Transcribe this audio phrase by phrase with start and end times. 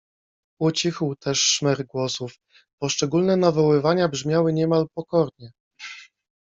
[0.59, 2.35] Ucichł też szmer głosów,
[2.81, 5.51] poszczególne nawoływania brzmiały niemal pokornie.